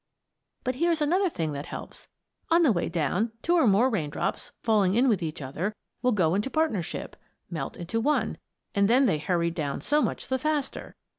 [0.63, 2.07] But here's another thing that helps.
[2.49, 6.33] On the way down two or more raindrops, falling in with each other, will go
[6.33, 7.15] into partnership
[7.51, 8.39] melt into one
[8.73, 10.95] and then they hurry down so much the faster.